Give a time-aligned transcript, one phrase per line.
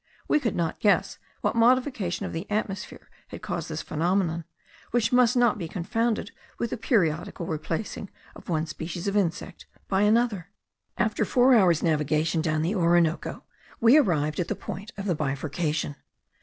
[0.27, 4.45] We could not guess what modification of the atmosphere had caused this phenomenon,
[4.89, 10.01] which must not be confounded with the periodical replacing of one species of insects by
[10.01, 10.47] another.
[10.97, 13.43] After four hours' navigation down the Orinoco
[13.79, 15.95] we arrived at the point of the bifurcation.